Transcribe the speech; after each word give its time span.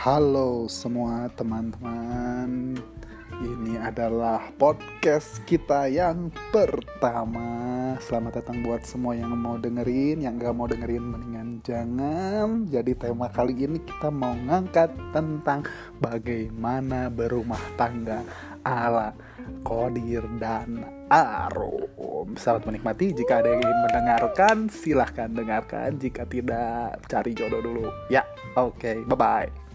Halo 0.00 0.64
semua 0.64 1.28
teman-teman. 1.36 2.72
Ini 3.36 3.84
adalah 3.84 4.48
podcast 4.56 5.44
kita 5.44 5.92
yang 5.92 6.32
pertama. 6.48 7.44
Selamat 8.00 8.40
datang 8.40 8.64
buat 8.64 8.80
semua 8.80 9.12
yang 9.12 9.36
mau 9.36 9.60
dengerin. 9.60 10.24
Yang 10.24 10.40
gak 10.40 10.56
mau 10.56 10.64
dengerin 10.72 11.04
mendingan 11.04 11.60
jangan. 11.60 12.64
Jadi 12.72 12.96
tema 12.96 13.28
kali 13.28 13.52
ini 13.60 13.76
kita 13.84 14.08
mau 14.08 14.32
ngangkat 14.32 14.88
tentang 15.12 15.68
Bagaimana 16.00 17.12
berumah 17.12 17.60
tangga 17.76 18.24
ala 18.64 19.12
Kodir 19.60 20.24
dan 20.40 20.80
Arum. 21.12 22.40
Selamat 22.40 22.72
menikmati. 22.72 23.12
Jika 23.12 23.44
ada 23.44 23.52
yang 23.52 23.60
ingin 23.60 23.80
mendengarkan 23.84 24.56
silahkan 24.72 25.28
dengarkan. 25.28 26.00
Jika 26.00 26.24
tidak 26.24 27.04
cari 27.04 27.36
jodoh 27.36 27.60
dulu. 27.60 27.92
Ya 28.08 28.24
oke. 28.56 28.80
Okay, 28.80 29.04
bye 29.04 29.12
bye 29.12 29.69